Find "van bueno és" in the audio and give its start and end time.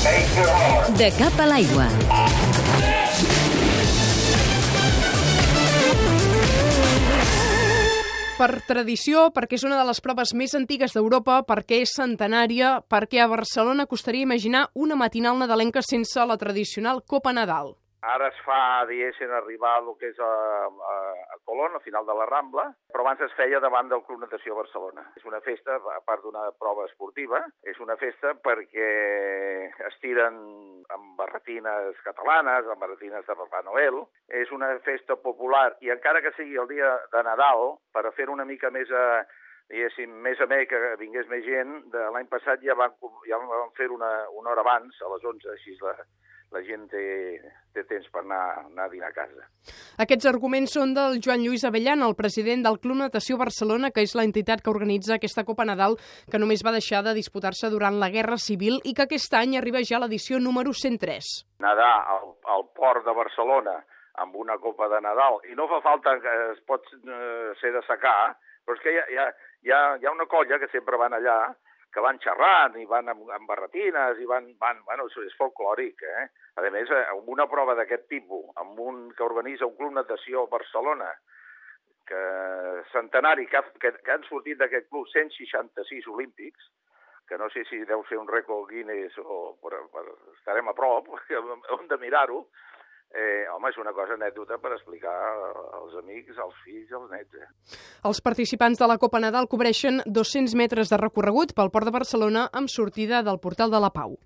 74.60-75.34